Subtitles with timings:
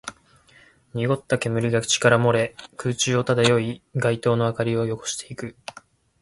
[0.95, 5.55] 濁った煙が口から漏れ、空中を漂い、街灯の明かりを汚していく